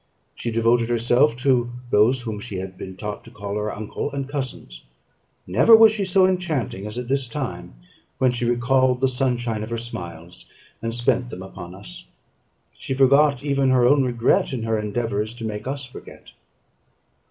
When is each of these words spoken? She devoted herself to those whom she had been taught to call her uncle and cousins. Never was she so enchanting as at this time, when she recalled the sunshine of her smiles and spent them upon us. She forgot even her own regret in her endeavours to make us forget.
She 0.33 0.49
devoted 0.49 0.89
herself 0.89 1.35
to 1.43 1.71
those 1.91 2.21
whom 2.23 2.39
she 2.39 2.55
had 2.55 2.75
been 2.75 2.97
taught 2.97 3.23
to 3.25 3.29
call 3.29 3.53
her 3.57 3.71
uncle 3.71 4.11
and 4.11 4.27
cousins. 4.27 4.83
Never 5.45 5.75
was 5.75 5.91
she 5.91 6.05
so 6.05 6.25
enchanting 6.25 6.87
as 6.87 6.97
at 6.97 7.07
this 7.07 7.29
time, 7.29 7.75
when 8.17 8.31
she 8.31 8.45
recalled 8.45 8.99
the 8.99 9.07
sunshine 9.07 9.61
of 9.61 9.69
her 9.69 9.77
smiles 9.77 10.47
and 10.81 10.95
spent 10.95 11.29
them 11.29 11.43
upon 11.43 11.75
us. 11.75 12.07
She 12.79 12.95
forgot 12.95 13.43
even 13.45 13.69
her 13.69 13.85
own 13.85 14.03
regret 14.03 14.53
in 14.53 14.63
her 14.63 14.79
endeavours 14.79 15.35
to 15.35 15.45
make 15.45 15.67
us 15.67 15.85
forget. 15.85 16.31